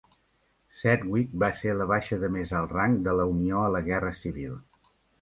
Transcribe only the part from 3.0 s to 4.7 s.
de la Unió a la Guerra Civil.